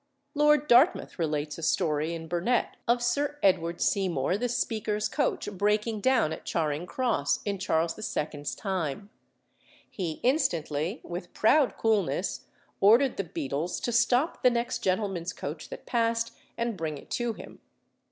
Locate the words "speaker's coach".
4.49-5.47